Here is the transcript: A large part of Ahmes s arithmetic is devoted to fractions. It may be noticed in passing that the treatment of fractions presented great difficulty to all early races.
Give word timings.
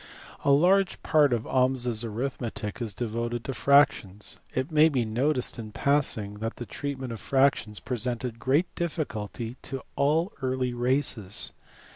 A 0.43 0.49
large 0.49 1.03
part 1.03 1.31
of 1.31 1.43
Ahmes 1.43 1.85
s 1.87 2.03
arithmetic 2.03 2.81
is 2.81 2.95
devoted 2.95 3.43
to 3.45 3.53
fractions. 3.53 4.39
It 4.55 4.71
may 4.71 4.89
be 4.89 5.05
noticed 5.05 5.59
in 5.59 5.71
passing 5.73 6.39
that 6.39 6.55
the 6.55 6.65
treatment 6.65 7.13
of 7.13 7.21
fractions 7.21 7.79
presented 7.79 8.39
great 8.39 8.73
difficulty 8.73 9.57
to 9.61 9.83
all 9.95 10.33
early 10.41 10.73
races. 10.73 11.51